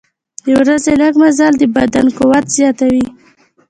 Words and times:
د 0.43 0.45
ورځې 0.59 0.91
لږ 1.01 1.13
مزل 1.21 1.53
د 1.57 1.63
بدن 1.75 2.05
قوت 2.17 2.45
زیاتوي. 2.57 3.05